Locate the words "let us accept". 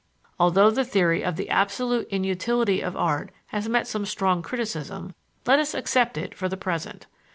5.45-6.17